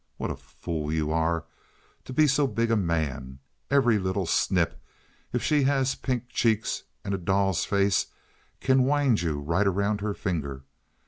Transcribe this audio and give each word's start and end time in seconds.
What 0.17 0.31
a 0.31 0.35
fool 0.35 0.91
you 0.91 1.11
are, 1.11 1.45
to 2.05 2.11
be 2.11 2.25
so 2.25 2.47
big 2.47 2.71
a 2.71 2.75
man! 2.75 3.37
Every 3.69 3.99
little 3.99 4.25
snip, 4.25 4.81
if 5.31 5.43
she 5.43 5.61
has 5.65 5.93
pink 5.93 6.27
cheeks 6.29 6.81
and 7.03 7.13
a 7.13 7.19
doll's 7.19 7.65
face, 7.65 8.07
can 8.61 8.81
wind 8.85 9.21
you 9.21 9.39
right 9.41 9.67
around 9.67 10.01
her 10.01 10.15
finger. 10.15 10.63